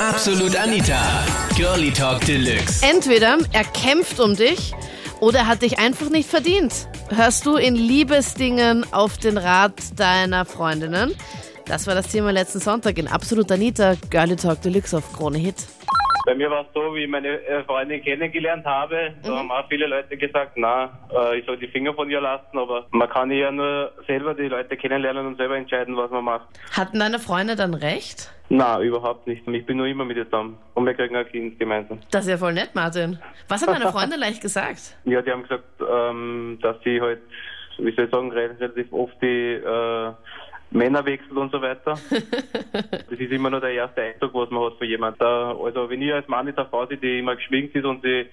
Absolut 0.00 0.56
Anita. 0.56 0.98
Girlie 1.56 1.90
Talk 1.90 2.24
Deluxe. 2.24 2.82
Entweder 2.82 3.36
er 3.52 3.64
kämpft 3.64 4.18
um 4.18 4.34
dich 4.34 4.72
oder 5.20 5.40
er 5.40 5.46
hat 5.46 5.60
dich 5.60 5.78
einfach 5.78 6.08
nicht 6.08 6.26
verdient. 6.26 6.72
Hörst 7.10 7.44
du 7.44 7.56
in 7.56 7.74
Liebesdingen 7.74 8.90
auf 8.94 9.18
den 9.18 9.36
Rat 9.36 9.74
deiner 9.96 10.46
Freundinnen? 10.46 11.14
Das 11.66 11.86
war 11.86 11.94
das 11.94 12.08
Thema 12.08 12.30
letzten 12.30 12.60
Sonntag 12.60 12.96
in 12.96 13.08
Absolut 13.08 13.52
Anita, 13.52 13.94
Girlie 14.08 14.36
Talk 14.36 14.62
Deluxe 14.62 14.96
auf 14.96 15.12
Krone 15.12 15.36
Hit. 15.36 15.56
Bei 16.26 16.34
mir 16.34 16.50
war 16.50 16.62
es 16.62 16.66
so, 16.74 16.94
wie 16.94 17.04
ich 17.04 17.08
meine 17.08 17.28
äh, 17.28 17.64
Freundin 17.64 18.02
kennengelernt 18.02 18.64
habe, 18.66 19.14
da 19.22 19.36
haben 19.36 19.50
auch 19.50 19.66
viele 19.68 19.86
Leute 19.86 20.16
gesagt, 20.16 20.52
na, 20.56 20.90
äh, 21.12 21.38
ich 21.38 21.46
soll 21.46 21.56
die 21.56 21.68
Finger 21.68 21.94
von 21.94 22.10
ihr 22.10 22.20
lassen, 22.20 22.58
aber 22.58 22.86
man 22.90 23.08
kann 23.08 23.30
ja 23.30 23.50
nur 23.50 23.92
selber 24.06 24.34
die 24.34 24.48
Leute 24.48 24.76
kennenlernen 24.76 25.26
und 25.26 25.36
selber 25.36 25.56
entscheiden, 25.56 25.96
was 25.96 26.10
man 26.10 26.24
macht. 26.24 26.46
Hatten 26.76 26.98
deine 26.98 27.18
Freunde 27.18 27.56
dann 27.56 27.74
recht? 27.74 28.30
Na, 28.48 28.80
überhaupt 28.80 29.26
nicht. 29.26 29.46
Ich 29.46 29.66
bin 29.66 29.76
nur 29.76 29.86
immer 29.86 30.04
mit 30.04 30.16
ihr 30.16 30.24
zusammen 30.24 30.58
und 30.74 30.84
wir 30.84 30.94
kriegen 30.94 31.14
ein 31.16 31.26
Kind 31.28 31.58
gemeinsam. 31.58 32.00
Das 32.10 32.24
ist 32.24 32.30
ja 32.30 32.36
voll 32.36 32.52
nett, 32.52 32.74
Martin. 32.74 33.18
Was 33.48 33.62
haben 33.66 33.72
deine 33.72 33.92
Freunde 33.92 34.16
leicht 34.18 34.42
gesagt? 34.42 34.96
Ja, 35.04 35.22
die 35.22 35.30
haben 35.30 35.42
gesagt, 35.42 35.64
ähm, 35.80 36.58
dass 36.60 36.76
sie 36.84 37.00
halt, 37.00 37.20
wie 37.78 37.94
soll 37.94 38.06
ich 38.06 38.10
sagen, 38.10 38.32
relativ 38.32 38.92
oft 38.92 39.14
die 39.22 39.52
äh, 39.54 40.12
Männer 40.70 41.04
wechselt 41.04 41.32
und 41.32 41.50
so 41.50 41.60
weiter. 41.60 41.98
das 42.72 43.18
ist 43.18 43.32
immer 43.32 43.50
nur 43.50 43.60
der 43.60 43.72
erste 43.72 44.02
Eindruck, 44.02 44.34
was 44.34 44.50
man 44.50 44.64
hat 44.64 44.78
von 44.78 44.86
jemandem. 44.86 45.26
Also 45.26 45.90
wenn 45.90 46.02
ich 46.02 46.12
als 46.12 46.28
Mann 46.28 46.46
mit 46.46 46.56
der 46.56 46.66
Frau 46.66 46.86
sehe, 46.86 46.96
die 46.96 47.18
immer 47.18 47.36
geschminkt 47.36 47.74
ist 47.74 47.84
und 47.84 48.02
sie 48.02 48.26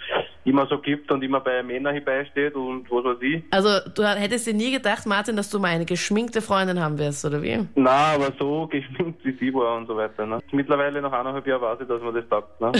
immer 0.47 0.65
so 0.67 0.79
gibt 0.79 1.11
und 1.11 1.23
immer 1.23 1.39
bei 1.41 1.61
Männern 1.61 1.93
hierbeisteht 1.93 2.55
und 2.55 2.89
was 2.89 3.03
weiß 3.03 3.21
ich. 3.21 3.43
Also 3.51 3.69
du 3.93 4.03
hättest 4.03 4.47
dir 4.47 4.53
nie 4.53 4.71
gedacht, 4.71 5.05
Martin, 5.05 5.35
dass 5.35 5.49
du 5.49 5.59
mal 5.59 5.67
eine 5.67 5.85
geschminkte 5.85 6.41
Freundin 6.41 6.79
haben 6.79 6.97
wirst, 6.97 7.25
oder 7.25 7.41
wie? 7.41 7.67
Na, 7.75 8.13
aber 8.15 8.31
so 8.39 8.67
geschminkt 8.67 9.23
wie 9.23 9.37
sie 9.37 9.53
war 9.53 9.77
und 9.77 9.87
so 9.87 9.95
weiter. 9.95 10.25
Ne? 10.25 10.39
Mittlerweile 10.51 11.01
nach 11.01 11.11
eineinhalb 11.11 11.45
Jahren 11.45 11.61
weiß 11.61 11.79
ich, 11.81 11.87
dass 11.87 12.01
man 12.01 12.15
das 12.15 12.27
taugt. 12.29 12.61
Ne? 12.61 12.71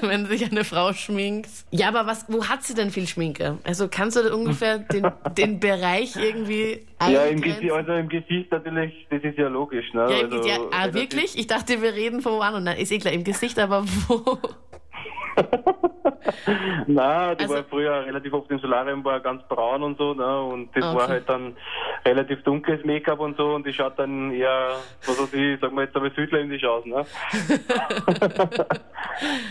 Wenn 0.00 0.26
sich 0.26 0.50
eine 0.50 0.64
Frau 0.64 0.92
schminkt. 0.92 1.50
Ja, 1.70 1.88
aber 1.88 2.06
was, 2.06 2.24
wo 2.28 2.48
hat 2.48 2.62
sie 2.62 2.74
denn 2.74 2.90
viel 2.90 3.06
Schminke? 3.06 3.58
Also 3.64 3.88
kannst 3.88 4.16
du 4.16 4.34
ungefähr 4.34 4.78
den, 4.78 5.06
den 5.36 5.60
Bereich 5.60 6.16
irgendwie 6.16 6.86
Ja, 7.00 7.24
im? 7.24 7.40
Gesicht, 7.40 7.72
also 7.72 7.92
im 7.92 8.08
Gesicht 8.08 8.50
natürlich, 8.50 9.06
das 9.10 9.22
ist 9.22 9.38
ja 9.38 9.48
logisch. 9.48 9.92
Ne? 9.92 10.06
Ja, 10.10 10.24
also, 10.24 10.48
ja, 10.48 10.56
ah, 10.72 10.92
wirklich? 10.94 11.38
Ich 11.38 11.46
dachte, 11.46 11.82
wir 11.82 11.94
reden 11.94 12.22
von 12.22 12.32
woanders. 12.32 12.62
Nein, 12.62 12.78
ist 12.78 12.92
eh 12.92 12.98
klar, 12.98 13.12
im 13.12 13.24
Gesicht, 13.24 13.58
aber 13.58 13.84
wo? 14.08 14.38
Nein, 16.86 17.36
die 17.38 17.42
Also- 17.44 17.54
war 17.54 17.64
früher 17.64 18.04
relativ 18.06 18.32
oft 18.32 18.50
im 18.50 18.58
Solarium, 18.58 19.04
war 19.04 19.20
ganz 19.20 19.42
braun 19.48 19.82
und 19.82 19.98
so, 19.98 20.14
ne? 20.14 20.42
Und 20.42 20.74
das 20.76 20.84
Okay. 20.84 20.96
war 20.98 21.08
halt 21.08 21.28
dann 21.28 21.56
relativ 22.04 22.42
dunkles 22.42 22.84
Make-up 22.84 23.20
und 23.20 23.36
so 23.36 23.54
und 23.54 23.66
die 23.66 23.72
schaut 23.72 23.98
dann 23.98 24.32
eher, 24.32 24.76
was 25.06 25.20
weiß 25.20 25.32
ich, 25.34 25.60
sagen 25.60 25.76
wir 25.76 25.82
jetzt 25.84 25.96
aber 25.96 26.10
südländisch 26.10 26.64
aus, 26.64 26.84
ne? 26.86 27.04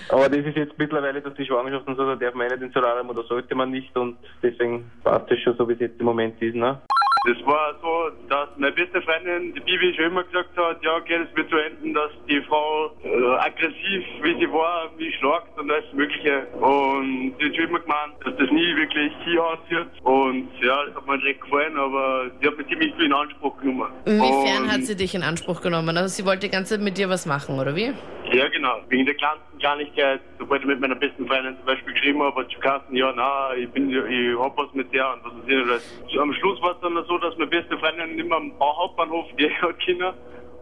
aber 0.10 0.30
das 0.30 0.40
ist 0.46 0.58
jetzt 0.58 0.78
mittlerweile 0.78 1.22
durch 1.22 1.36
die 1.36 1.46
Schwangerschaft 1.46 1.88
und 1.88 1.96
so, 1.98 2.06
da 2.06 2.16
darf 2.16 2.34
man 2.34 2.48
eh 2.48 2.52
nicht 2.54 2.64
ins 2.64 2.74
Solarium 2.74 3.10
oder 3.10 3.24
sollte 3.24 3.56
man 3.56 3.72
nicht 3.72 3.96
und 3.98 4.18
deswegen 4.42 4.90
passt 5.04 5.30
das 5.30 5.40
schon 5.40 5.56
so, 5.58 5.68
wie 5.70 5.74
es 5.74 5.80
jetzt 5.80 6.00
im 6.00 6.06
Moment 6.06 6.42
ist, 6.42 6.56
ne? 6.56 6.80
Das 7.26 7.36
war 7.46 7.76
so, 7.82 8.12
dass 8.30 8.48
meine 8.56 8.72
beste 8.72 9.02
Freundin, 9.02 9.54
die 9.54 9.60
Bibi, 9.60 9.94
schon 9.94 10.06
immer 10.06 10.24
gesagt 10.24 10.56
hat, 10.56 10.82
ja, 10.82 10.96
okay, 10.96 11.20
das 11.26 11.36
wird 11.36 11.50
so 11.50 11.58
enden, 11.58 11.94
dass 11.94 12.12
die 12.30 12.42
Frau 12.44 12.92
äh, 13.04 13.36
aggressiv, 13.40 14.06
wie 14.22 14.40
sie 14.40 14.50
war, 14.54 14.90
mich 14.98 15.14
schlagt 15.18 15.58
und 15.60 15.70
alles 15.70 15.92
Mögliche. 15.92 16.48
Und 16.62 17.36
sie 17.38 17.48
hat 17.48 17.56
schon 17.56 17.66
immer 17.66 17.80
gemeint, 17.80 18.14
nie 18.60 18.76
wirklich 18.76 19.12
hier 19.26 19.44
aussieht. 19.44 19.88
Und 20.04 20.50
ja, 20.62 20.86
das 20.86 20.96
hat 20.96 21.08
mir 21.08 21.18
direkt 21.20 21.42
gefallen, 21.42 21.78
aber 21.78 22.30
sie 22.40 22.48
hat 22.48 22.58
mich 22.58 22.68
ziemlich 22.68 22.94
viel 22.96 23.06
in 23.06 23.14
Anspruch 23.14 23.58
genommen. 23.58 23.92
Inwiefern 24.06 24.64
und, 24.64 24.72
hat 24.72 24.84
sie 24.84 24.96
dich 24.96 25.16
in 25.16 25.24
Anspruch 25.24 25.62
genommen? 25.62 25.96
Also 25.98 26.16
sie 26.16 26.26
wollte 26.26 26.48
die 26.48 26.50
ganze 26.50 26.76
Zeit 26.76 26.84
mit 26.84 26.98
dir 26.98 27.10
was 27.10 27.26
machen, 27.26 27.60
oder 27.60 27.76
wie? 27.76 27.94
Ja, 28.32 28.48
genau. 28.50 28.80
Wegen 28.90 29.06
der 29.06 29.16
kleinsten 29.16 29.58
Kleinigkeit, 29.60 30.22
sobald 30.38 30.62
ich 30.62 30.68
mit 30.68 30.80
meiner 30.80 30.96
besten 30.96 31.26
Freundin 31.28 31.56
zum 31.58 31.66
Beispiel 31.66 31.94
geschrieben 31.94 32.22
habe, 32.22 32.42
hat 32.42 32.50
sie 32.50 32.56
gesagt, 32.56 32.86
ja, 32.92 33.12
na, 33.16 33.54
ich 33.56 33.70
bin, 33.72 33.90
ich 33.90 34.40
hab 34.40 34.58
was 34.58 34.74
mit 34.74 34.94
der 34.94 35.14
und 35.14 35.24
was 35.24 35.34
ich 35.42 35.56
nicht. 35.56 35.70
alles. 35.70 36.20
Am 36.20 36.34
Schluss 36.34 36.62
war 36.62 36.72
es 36.72 36.82
dann 36.82 36.94
so, 37.08 37.18
dass 37.18 37.36
meine 37.38 37.50
beste 37.50 37.78
Freundin 37.78 38.20
immer 38.20 38.38
am 38.38 38.54
Hauptbahnhof 38.60 39.26
die 39.40 39.50
hat 39.50 39.80
Kinder, 39.80 40.14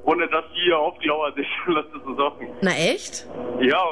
ohne 0.04 0.28
dass 0.28 0.46
sie 0.54 0.70
ihr 0.70 0.78
aufgelauert 0.78 1.38
ist, 1.38 1.48
lass 1.68 1.86
das 1.94 2.04
so 2.06 2.16
sagen. 2.16 2.48
Na 2.62 2.72
echt? 2.72 3.28
Ja, 3.60 3.84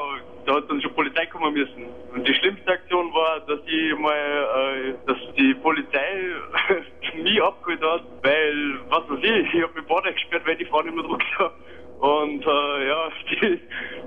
da 0.46 0.54
hat 0.54 0.70
dann 0.70 0.80
schon 0.80 0.94
Polizei 0.94 1.26
kommen 1.26 1.52
müssen. 1.52 1.86
Und 2.14 2.26
die 2.26 2.34
schlimmste 2.34 2.70
Aktion 2.70 3.12
war, 3.12 3.40
dass 3.40 3.60
ich 3.66 3.98
mal, 3.98 4.14
äh, 4.14 4.94
dass 5.06 5.16
die 5.36 5.54
Polizei 5.54 6.34
mich 7.22 7.42
abgeholt 7.42 7.82
hat, 7.82 8.02
weil, 8.22 8.80
was 8.88 9.10
weiß 9.10 9.18
ich, 9.22 9.54
ich 9.54 9.62
hab 9.62 9.74
mich 9.74 9.84
Bade 9.86 10.12
gesperrt, 10.12 10.42
weil 10.46 10.56
die 10.56 10.64
Frau 10.64 10.82
nicht 10.82 10.94
mehr 10.94 11.04
druckt 11.04 11.38
hat. 11.38 11.52
Und 11.98 12.42
äh, 12.44 12.88
ja, 12.88 13.08
die, 13.30 13.60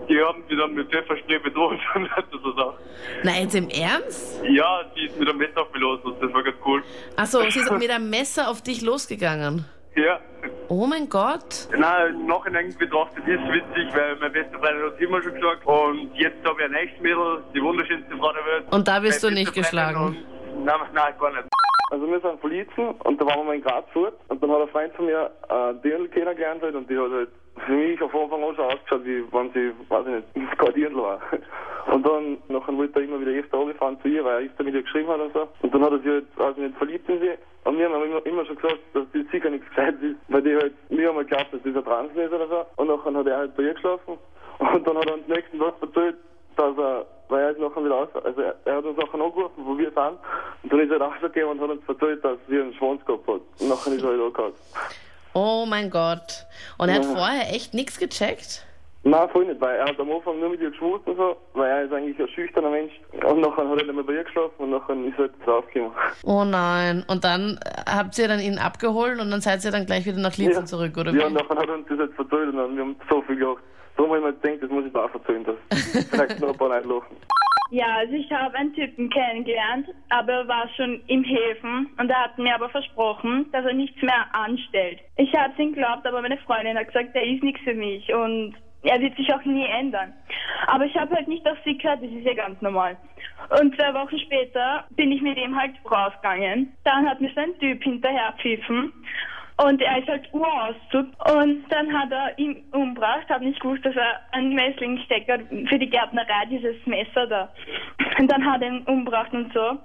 die 0.07 0.21
haben 0.21 0.43
mich 0.47 0.57
dann 0.57 0.73
mit 0.73 0.89
Pfefferspray 0.91 1.39
bedroht 1.39 1.79
und 1.95 2.09
hat 2.11 2.25
das 2.31 2.41
so. 2.41 2.73
Na 3.23 3.39
jetzt 3.39 3.55
im 3.55 3.69
Ernst? 3.69 4.41
Ja, 4.47 4.83
die 4.95 5.05
ist 5.05 5.19
mit 5.19 5.27
einem 5.27 5.39
Messer 5.39 5.61
auf 5.61 5.73
mich 5.73 5.81
los 5.81 5.99
das 6.21 6.33
war 6.33 6.43
ganz 6.43 6.57
cool. 6.65 6.83
Achso, 7.15 7.41
sie 7.49 7.59
ist 7.59 7.71
mit 7.71 7.89
einem 7.89 8.09
Messer 8.09 8.49
auf 8.49 8.61
dich 8.61 8.81
losgegangen. 8.81 9.65
Ja. 9.95 10.19
Oh 10.69 10.85
mein 10.85 11.09
Gott. 11.09 11.67
Nein, 11.75 12.25
Nachhinein 12.27 12.75
betrachtet 12.77 13.27
ist 13.27 13.39
es 13.41 13.51
witzig, 13.53 13.87
weil 13.95 14.15
meine 14.17 14.29
beste 14.29 14.57
Freundin 14.59 14.85
hat 14.85 14.93
es 14.95 14.99
immer 15.01 15.21
schon 15.23 15.33
gesagt. 15.33 15.65
Und 15.65 16.11
jetzt 16.15 16.45
habe 16.45 16.61
ich 16.61 16.65
ein 16.67 16.73
echtes 16.75 17.01
Mädel, 17.01 17.43
die 17.55 17.61
wunderschönste 17.61 18.15
Frau 18.17 18.31
der 18.33 18.45
Welt. 18.45 18.63
Und 18.71 18.87
da 18.87 18.99
bist 18.99 19.23
Meine 19.23 19.35
du 19.35 19.39
nicht 19.41 19.53
geschlagen. 19.53 20.03
und- 20.05 20.65
Nein, 20.65 20.75
nein, 20.93 21.13
gar 21.19 21.31
nicht. 21.31 21.43
Also 21.91 22.05
wir 22.07 22.19
sind 22.19 22.39
von 22.39 22.51
Liezen 22.51 22.89
und 23.03 23.19
da 23.19 23.25
waren 23.25 23.39
wir 23.39 23.43
mal 23.45 23.55
in 23.55 23.63
Graz 23.63 23.85
fort 23.93 24.13
und 24.27 24.43
dann 24.43 24.51
hat 24.51 24.61
ein 24.61 24.67
Freund 24.69 24.93
von 24.93 25.05
mir 25.07 25.31
äh, 25.49 25.73
Dirndl 25.83 26.07
kennengelernt 26.09 26.61
halt, 26.61 26.75
und 26.75 26.87
die 26.87 26.95
hat 26.97 27.09
halt 27.11 27.29
für 27.65 27.71
mich 27.71 27.99
auf 28.01 28.13
Anfang 28.13 28.43
an 28.43 28.55
schon 28.55 28.65
ausgeschaut, 28.65 29.05
wie 29.05 29.23
wenn 29.31 29.51
sie, 29.53 29.71
weiß 29.89 30.05
ich 30.05 30.13
nicht, 30.35 30.58
war. 31.01 31.19
Und 31.93 32.05
dann 32.05 32.37
nachher 32.49 32.77
wollte 32.77 32.99
er 32.99 33.05
immer 33.05 33.19
wieder 33.19 33.31
öfter 33.39 33.57
runterfahren 33.57 33.99
zu 34.01 34.07
ihr, 34.09 34.23
weil 34.23 34.43
er 34.43 34.49
öfter 34.49 34.63
mit 34.63 34.75
ihr 34.75 34.83
geschrieben 34.83 35.07
hat 35.09 35.19
und 35.21 35.33
so. 35.33 35.47
Und 35.61 35.73
dann 35.73 35.81
hat 35.83 35.91
er 35.93 35.99
sich 35.99 36.07
halt, 36.07 36.25
also 36.37 36.61
nicht 36.61 36.77
verliebt 36.77 37.09
in 37.09 37.19
sie. 37.19 37.31
Und 37.63 37.77
wir 37.77 37.89
haben 37.89 38.03
immer, 38.03 38.25
immer 38.25 38.45
schon 38.45 38.55
gesagt, 38.57 38.79
dass 38.93 39.03
die 39.13 39.23
sicher 39.31 39.49
nichts 39.49 39.67
gescheit 39.69 39.95
ist, 40.01 40.15
weil 40.27 40.41
die 40.41 40.55
halt, 40.55 40.73
wir 40.89 41.09
haben 41.09 41.17
halt 41.17 41.29
geglaubt, 41.29 41.53
dass 41.53 41.61
dieser 41.63 41.83
Trans 41.83 42.11
ist 42.15 42.31
oder 42.33 42.47
so. 42.47 42.65
Und 42.77 42.87
nachher 42.87 43.13
hat 43.13 43.27
er 43.27 43.37
halt 43.37 43.55
bei 43.57 43.63
ihr 43.63 43.73
geschlafen. 43.73 44.17
Und 44.59 44.87
dann 44.87 44.97
hat 44.97 45.05
er 45.07 45.13
uns 45.15 45.27
nächsten 45.27 45.59
Tag 45.59 45.73
erzählt, 45.81 46.15
dass 46.55 46.77
er, 46.77 47.05
weil 47.29 47.41
er 47.43 47.49
ist 47.51 47.59
nachher 47.59 47.83
wieder 47.85 47.95
aus, 47.95 48.09
also 48.23 48.41
er, 48.41 48.55
er 48.65 48.75
hat 48.77 48.83
uns 48.85 48.97
nachher 48.97 49.13
angerufen, 49.21 49.63
wo 49.65 49.77
wir 49.77 49.91
sind, 49.91 50.17
und 50.63 50.73
dann 50.73 50.79
ist 50.81 50.91
er 50.91 51.01
rausgegangen 51.01 51.49
und 51.49 51.61
hat 51.61 51.69
uns 51.69 51.81
erzählt, 51.87 52.23
dass 52.25 52.37
sie 52.47 52.59
einen 52.59 52.73
Schwanz 52.73 53.03
gehabt 53.05 53.27
hat. 53.27 53.41
Und 53.59 53.69
nachher 53.69 53.93
ist 53.93 54.03
er 54.03 54.09
halt 54.09 54.21
angehauen. 54.21 54.53
Oh 55.33 55.65
mein 55.67 55.89
Gott. 55.89 56.45
Und 56.77 56.89
er 56.89 56.95
hat 56.95 57.05
Ja. 57.05 57.15
vorher 57.15 57.53
echt 57.53 57.73
nichts 57.73 57.99
gecheckt? 57.99 58.65
Nein, 59.03 59.29
voll 59.29 59.45
nicht, 59.45 59.61
weil 59.61 59.77
er 59.77 59.85
hat 59.85 59.99
am 59.99 60.11
Anfang 60.11 60.39
nur 60.39 60.49
mit 60.49 60.59
ihr 60.59 60.71
geschmust 60.71 61.07
und 61.07 61.15
so, 61.15 61.37
weil 61.53 61.69
er 61.69 61.83
ist 61.83 61.93
eigentlich 61.93 62.19
ein 62.19 62.27
schüchterner 62.27 62.69
Mensch. 62.69 62.91
Und 63.13 63.39
nachher 63.39 63.67
hat 63.69 63.77
er 63.79 63.85
nicht 63.85 63.93
mehr 63.93 64.03
bei 64.03 64.13
ihr 64.13 64.23
geschlafen 64.25 64.55
und 64.57 64.71
nachher 64.71 64.93
ist 64.95 65.13
er 65.13 65.19
halt 65.19 65.31
draufgekommen. 65.45 65.93
Oh 66.25 66.43
nein. 66.43 67.05
Und 67.07 67.23
dann 67.23 67.59
äh, 67.63 67.89
habt 67.89 68.17
ihr 68.17 68.27
dann 68.27 68.41
ihn 68.41 68.57
abgeholt 68.57 69.19
und 69.21 69.31
dann 69.31 69.39
seid 69.39 69.63
ihr 69.63 69.71
dann 69.71 69.85
gleich 69.85 70.05
wieder 70.05 70.19
nach 70.19 70.35
Liezen 70.35 70.67
zurück, 70.67 70.97
oder 70.97 71.13
wie? 71.13 71.19
Ja, 71.19 71.27
und 71.27 71.33
nachher 71.33 71.55
hat 71.55 71.67
er 71.67 71.75
uns 71.75 71.87
das 71.87 71.99
jetzt 71.99 72.19
erzählt 72.19 72.49
und 72.49 72.57
dann, 72.57 72.75
wir 72.75 72.83
haben 72.83 72.95
so 73.09 73.21
viel 73.21 73.37
gelacht. 73.37 73.63
Darum 73.95 74.11
habe 74.11 74.19
ich 74.19 74.25
mir 74.25 74.33
gedacht, 74.33 74.63
das 74.63 74.69
muss 74.69 74.85
ich 74.85 74.93
da 74.93 75.05
auch 75.05 75.13
erzählen, 75.13 75.45
dass 75.45 76.07
vielleicht 76.09 76.39
noch 76.41 76.49
ein 76.49 76.57
paar 76.57 76.69
Leute 76.69 76.87
lachen. 76.87 77.17
Ja, 77.71 77.97
also 77.97 78.13
ich 78.13 78.31
habe 78.31 78.55
einen 78.55 78.73
Typen 78.73 79.09
kennengelernt, 79.11 79.87
aber 80.09 80.31
er 80.33 80.47
war 80.47 80.67
schon 80.75 81.01
im 81.07 81.23
Häfen 81.23 81.87
und 81.99 82.09
er 82.09 82.23
hat 82.23 82.37
mir 82.37 82.55
aber 82.55 82.69
versprochen, 82.69 83.45
dass 83.51 83.63
er 83.63 83.73
nichts 83.73 84.01
mehr 84.01 84.25
anstellt. 84.33 84.99
Ich 85.17 85.33
habe 85.35 85.53
es 85.53 85.59
ihm 85.59 85.73
geglaubt, 85.73 86.05
aber 86.05 86.21
meine 86.21 86.37
Freundin 86.39 86.77
hat 86.77 86.87
gesagt, 86.87 87.09
er 87.13 87.23
ist 87.23 87.43
nichts 87.43 87.61
für 87.61 87.75
mich 87.75 88.11
und 88.11 88.55
er 88.83 88.99
wird 88.99 89.15
sich 89.17 89.33
auch 89.33 89.43
nie 89.45 89.65
ändern. 89.65 90.13
Aber 90.67 90.85
ich 90.85 90.95
habe 90.95 91.15
halt 91.15 91.27
nicht 91.27 91.47
auf 91.47 91.57
sie 91.65 91.77
gehört, 91.77 92.01
das 92.03 92.11
ist 92.11 92.25
ja 92.25 92.33
ganz 92.33 92.61
normal. 92.61 92.97
Und 93.59 93.75
zwei 93.75 93.93
Wochen 93.93 94.17
später 94.19 94.85
bin 94.91 95.11
ich 95.11 95.21
mit 95.21 95.37
ihm 95.37 95.55
halt 95.59 95.71
rausgegangen. 95.89 96.71
Dann 96.83 97.07
hat 97.09 97.19
mir 97.21 97.31
sein 97.35 97.57
Typ 97.59 97.81
hinterher 97.83 98.33
pfiffen. 98.41 98.93
Und 99.57 99.81
er 99.81 99.97
ist 99.99 100.07
halt 100.07 100.29
Urauszug. 100.33 101.07
Und 101.35 101.65
dann 101.69 101.91
hat 101.93 102.11
er 102.11 102.37
ihn 102.39 102.63
umgebracht, 102.71 103.27
hat 103.29 103.41
nicht 103.41 103.59
gewusst, 103.59 103.85
dass 103.85 103.95
er 103.95 104.21
einen 104.31 104.53
Messlingstecker 104.55 105.39
für 105.67 105.77
die 105.79 105.89
Gärtnerei, 105.89 106.45
dieses 106.49 106.75
Messer 106.85 107.27
da. 107.27 107.51
Und 108.19 108.31
dann 108.31 108.45
hat 108.45 108.61
er 108.61 108.69
ihn 108.69 108.83
umgebracht 108.83 109.33
und 109.33 109.51
so. 109.53 109.77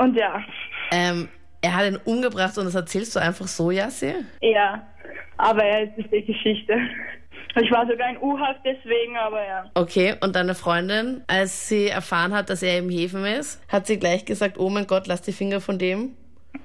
Und 0.00 0.14
ja, 0.16 0.42
Ähm, 0.92 1.28
er 1.60 1.74
hat 1.76 1.86
ihn 1.90 1.98
umgebracht 2.04 2.56
und 2.56 2.64
das 2.66 2.74
erzählst 2.74 3.16
du 3.16 3.20
einfach 3.20 3.46
so, 3.46 3.70
Jassi? 3.70 4.14
ja. 4.40 4.86
Aber 5.38 5.62
es 5.66 5.90
ist 5.98 6.10
die 6.10 6.24
Geschichte. 6.24 6.78
Ich 7.58 7.70
war 7.72 7.86
sogar 7.86 8.10
in 8.10 8.18
U-Haft 8.18 8.60
deswegen, 8.64 9.16
aber 9.16 9.46
ja. 9.46 9.64
Okay, 9.74 10.14
und 10.20 10.36
deine 10.36 10.54
Freundin, 10.54 11.24
als 11.26 11.68
sie 11.68 11.88
erfahren 11.88 12.34
hat, 12.34 12.50
dass 12.50 12.62
er 12.62 12.78
im 12.78 12.90
Häfen 12.90 13.24
ist, 13.24 13.62
hat 13.72 13.86
sie 13.86 13.98
gleich 13.98 14.26
gesagt, 14.26 14.58
oh 14.58 14.68
mein 14.68 14.86
Gott, 14.86 15.06
lass 15.06 15.22
die 15.22 15.32
Finger 15.32 15.60
von 15.60 15.78
dem? 15.78 16.16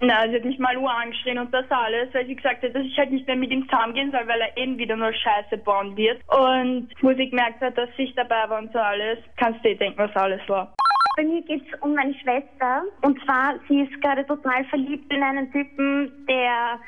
Na, 0.02 0.28
sie 0.28 0.36
hat 0.36 0.46
mich 0.46 0.60
mal 0.60 0.76
Uhr 0.78 0.92
angeschrien 0.92 1.38
und 1.38 1.54
das 1.54 1.66
alles, 1.70 2.14
weil 2.14 2.26
sie 2.26 2.36
gesagt 2.36 2.64
hat, 2.64 2.76
dass 2.76 2.84
ich 2.84 2.98
halt 2.98 3.12
nicht 3.12 3.28
mehr 3.28 3.36
mit 3.36 3.52
ihm 3.52 3.68
zusammengehen 3.70 4.12
soll, 4.12 4.28
weil 4.28 4.42
er 4.42 4.58
eben 4.58 4.78
wieder 4.78 4.96
nur 4.96 5.14
Scheiße 5.14 5.58
bauen 5.64 5.96
wird. 5.96 6.20
Und 6.28 6.90
wo 7.02 7.14
sie 7.14 7.30
gemerkt 7.30 7.62
hat, 7.62 7.78
dass 7.78 7.90
ich 7.98 8.14
dabei 8.16 8.50
war 8.50 8.60
und 8.60 8.74
so 8.74 8.80
alles, 8.80 9.20
kannst 9.38 9.64
du 9.64 9.70
dir 9.70 9.78
denken, 9.78 10.00
was 10.00 10.16
alles 10.16 10.42
war. 10.48 10.74
Bei 11.18 11.24
mir 11.24 11.42
geht's 11.44 11.68
um 11.82 11.94
meine 11.94 12.14
Schwester. 12.16 12.84
Und 13.02 13.20
zwar, 13.24 13.56
sie 13.68 13.82
ist 13.82 14.02
gerade 14.02 14.26
total 14.26 14.64
verliebt 14.66 15.12
in 15.14 15.22
einen 15.22 15.52
Typen, 15.52 16.12
der 16.28 16.80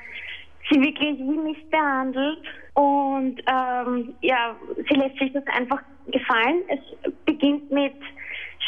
sie 0.70 0.82
wirklich 0.82 1.20
mich 1.20 1.70
behandelt. 1.70 2.40
Und 2.74 3.42
ähm, 3.48 4.16
ja, 4.22 4.56
sie 4.76 4.96
lässt 4.96 5.18
sich 5.20 5.32
das 5.34 5.46
einfach 5.48 5.82
gefallen. 6.08 6.64
Es 6.68 6.80
beginnt 7.26 7.72
mit 7.72 7.94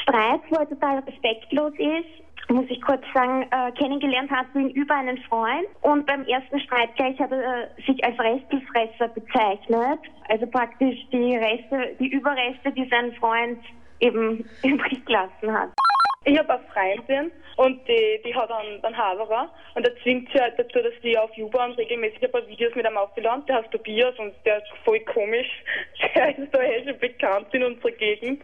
Streit, 0.04 0.42
wo 0.50 0.58
er 0.58 0.70
total 0.70 1.00
respektlos 1.00 1.74
ist. 1.78 2.52
Muss 2.52 2.66
ich 2.70 2.80
kurz 2.82 3.02
sagen, 3.12 3.48
äh, 3.50 3.72
kennengelernt 3.72 4.30
hat 4.30 4.46
ihn 4.54 4.70
über 4.70 4.94
einen 4.94 5.18
Freund 5.30 5.66
und 5.82 6.06
beim 6.06 6.26
ersten 6.26 6.60
Streit 6.60 6.96
gleich 6.96 7.20
hat 7.20 7.32
er 7.32 7.70
sich 7.88 8.04
als 8.06 8.20
Restelfresser 8.20 9.08
bezeichnet. 9.08 10.00
Also 10.30 10.46
praktisch 10.46 10.98
die 11.12 11.36
Reste, 11.36 11.96
die 12.00 12.10
Überreste, 12.10 12.72
die 12.72 12.88
sein 12.90 13.14
Freund 13.14 13.58
eben 14.00 14.46
übrig 14.64 15.04
gelassen 15.06 15.52
hat. 15.52 15.70
Ich 16.28 16.38
habe 16.40 16.54
eine 16.54 16.64
Freundin 16.74 17.32
und 17.58 17.88
die, 17.88 18.20
die 18.26 18.34
hat 18.34 18.52
einen, 18.52 18.84
einen 18.84 18.98
Haverer 18.98 19.48
und 19.76 19.86
der 19.86 19.96
zwingt 19.98 20.28
sie 20.34 20.42
halt 20.42 20.58
dazu, 20.58 20.80
dass 20.80 20.94
die 21.04 21.16
auf 21.16 21.30
U-Bahn 21.38 21.74
regelmäßig 21.74 22.24
ein 22.24 22.32
paar 22.32 22.48
Videos 22.48 22.74
mit 22.74 22.86
ihm 22.86 22.98
aufgeladen. 22.98 23.46
Der 23.46 23.58
heißt 23.58 23.72
Tobias 23.72 24.18
und 24.18 24.34
der 24.44 24.58
ist 24.58 24.68
voll 24.84 25.00
komisch. 25.02 25.48
Der 26.16 26.38
ist 26.38 26.54
da 26.54 26.62
eh 26.62 26.84
schon 26.84 26.98
bekannt 26.98 27.54
in 27.54 27.64
unserer 27.64 27.92
Gegend. 27.92 28.42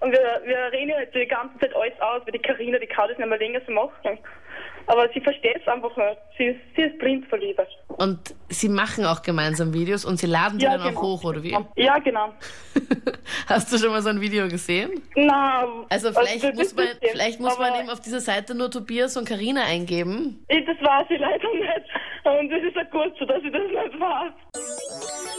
Und 0.00 0.12
wir, 0.12 0.42
wir 0.44 0.72
reden 0.72 0.94
halt 0.94 1.14
die 1.14 1.26
ganze 1.26 1.58
Zeit 1.58 1.74
alles 1.74 1.98
aus, 2.00 2.20
weil 2.26 2.32
die 2.32 2.38
Karina, 2.38 2.78
die 2.78 2.86
kann 2.86 3.08
das 3.08 3.16
nicht 3.16 3.28
mehr 3.28 3.38
länger 3.38 3.60
so 3.66 3.72
machen. 3.72 4.18
Aber 4.86 5.08
sie 5.14 5.20
versteht 5.20 5.62
es 5.62 5.68
einfach 5.68 5.96
nicht. 5.96 6.18
Sie 6.36 6.44
ist, 6.46 6.60
sie 6.76 6.82
ist 6.82 6.98
blind 6.98 7.26
verliebt. 7.28 7.60
Und 7.96 8.34
sie 8.50 8.68
machen 8.68 9.06
auch 9.06 9.22
gemeinsam 9.22 9.72
Videos 9.72 10.04
und 10.04 10.18
sie 10.18 10.26
laden 10.26 10.58
die 10.58 10.66
dann 10.66 10.82
auch 10.82 11.00
hoch, 11.00 11.24
oder 11.24 11.42
wie? 11.42 11.56
Ja, 11.76 11.98
genau. 11.98 12.28
Hast 13.46 13.72
du 13.72 13.78
schon 13.78 13.88
mal 13.88 14.02
so 14.02 14.10
ein 14.10 14.20
Video 14.20 14.46
gesehen? 14.48 15.02
Nein. 15.14 15.66
Also 15.88 16.12
vielleicht 16.12 16.44
das 16.44 16.54
muss 16.54 16.74
man, 16.74 16.88
vielleicht 17.00 17.40
muss 17.40 17.58
man 17.58 17.80
eben 17.80 17.88
auf 17.88 18.00
dieser 18.00 18.20
Seite 18.20 18.54
nur 18.54 18.70
Tobias 18.70 19.16
und 19.16 19.26
Karina 19.26 19.64
eingeben. 19.64 20.44
Das 20.48 20.58
weiß 20.58 21.06
ich 21.08 21.18
leider 21.18 21.54
nicht. 21.54 21.86
Und 22.24 22.52
es 22.52 22.64
ist 22.64 22.76
ja 22.76 22.82
gut 22.84 23.14
so, 23.18 23.24
dass 23.24 23.42
ich 23.42 23.50
das 23.50 23.62
nicht 23.62 24.00
weiß. 24.00 24.32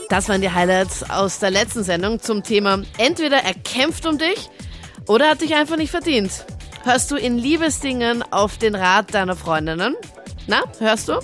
Das 0.08 0.28
waren 0.28 0.40
die 0.40 0.50
Highlights 0.50 1.08
aus 1.08 1.38
der 1.38 1.52
letzten 1.52 1.84
Sendung 1.84 2.18
zum 2.18 2.42
Thema 2.42 2.82
entweder 2.98 3.36
er 3.36 3.54
kämpft 3.54 4.04
um 4.04 4.18
dich 4.18 4.48
oder 5.06 5.30
hat 5.30 5.42
dich 5.42 5.54
einfach 5.54 5.76
nicht 5.76 5.90
verdient. 5.90 6.44
Hörst 6.82 7.10
du 7.12 7.16
in 7.16 7.38
Liebesdingen 7.38 8.24
auf 8.32 8.58
den 8.58 8.74
Rat 8.74 9.14
deiner 9.14 9.36
Freundinnen? 9.36 9.94
Na, 10.48 10.62
hörst 10.80 11.08
du? 11.08 11.20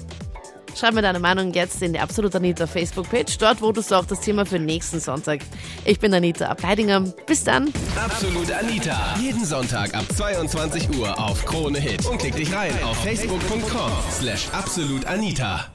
Schreib 0.74 0.94
mir 0.94 1.02
deine 1.02 1.20
Meinung 1.20 1.52
jetzt 1.52 1.82
in 1.82 1.92
die 1.92 2.00
Absolut 2.00 2.34
Anita 2.34 2.66
Facebook-Page. 2.66 3.38
Dort 3.38 3.60
votest 3.60 3.90
du 3.90 3.94
auch 3.94 4.04
das 4.04 4.20
Thema 4.20 4.44
für 4.44 4.58
nächsten 4.58 5.00
Sonntag. 5.00 5.40
Ich 5.84 6.00
bin 6.00 6.12
Anita 6.12 6.46
Ableidinger. 6.46 7.00
Bis 7.26 7.44
dann. 7.44 7.72
Absolut 7.96 8.50
Anita. 8.50 9.16
Jeden 9.20 9.44
Sonntag 9.44 9.94
ab 9.94 10.04
22 10.16 10.98
Uhr 10.98 11.18
auf 11.18 11.44
Krone 11.44 11.78
Hit. 11.78 12.04
Und 12.06 12.18
klick 12.18 12.36
dich 12.36 12.52
rein 12.54 12.72
auf 12.82 12.96
facebook.com 13.04 13.92
slash 14.10 14.48
absolutanita. 14.52 15.66